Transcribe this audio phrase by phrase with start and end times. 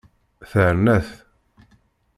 [0.51, 1.09] Terna-t.